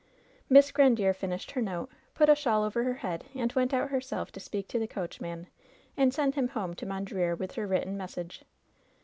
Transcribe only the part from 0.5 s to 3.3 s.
Grandiere finished her note, put a shawl over her head